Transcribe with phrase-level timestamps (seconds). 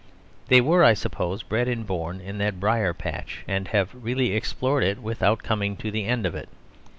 [0.47, 4.83] They were, I suppose, bred and born in that brier patch, and have really explored
[4.83, 6.49] it without coming to the end of it.